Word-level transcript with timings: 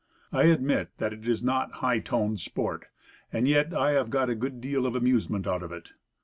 I 0.33 0.45
admit 0.45 0.89
that 0.97 1.13
it 1.13 1.27
is 1.27 1.43
not 1.43 1.73
high 1.73 1.99
toned 1.99 2.39
sport; 2.39 2.87
and 3.31 3.47
yet 3.47 3.71
I 3.71 3.91
have 3.91 4.09
got 4.09 4.31
a 4.31 4.35
good 4.35 4.59
deal 4.59 4.87
of 4.87 4.95
amusement 4.95 5.45
out 5.45 5.61
of 5.61 5.71
it. 5.71 5.91